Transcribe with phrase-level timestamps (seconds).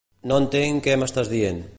[0.29, 1.63] No entenc què m'estàs dient.